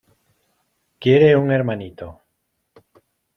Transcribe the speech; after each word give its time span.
quiere 0.97 1.35
un 1.35 1.51
hermanito. 1.51 2.21